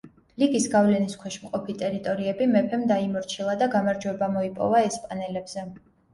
[0.43, 5.71] ლიგის გავლენის ქვეშ მყოფი ტერიტორიები მეფემ დაიმორჩილა და გამარჯვება მოიპოვა ესპანელებზე.